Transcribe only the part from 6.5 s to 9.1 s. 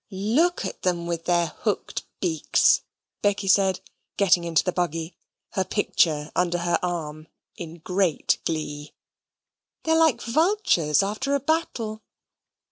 her arm, in great glee.